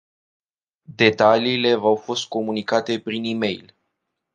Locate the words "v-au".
1.75-1.95